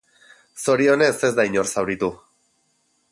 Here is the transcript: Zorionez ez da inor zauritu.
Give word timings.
Zorionez 0.63 1.11
ez 1.29 1.31
da 1.41 1.47
inor 1.51 1.71
zauritu. 1.75 2.13